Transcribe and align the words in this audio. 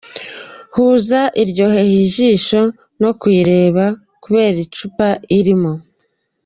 Huza 0.73 1.21
iryoheye 1.41 1.95
ijisho 2.05 2.61
no 3.01 3.11
kuyireba 3.19 3.85
kubera 4.23 4.57
icupa 4.65 5.07
irimo. 5.37 5.73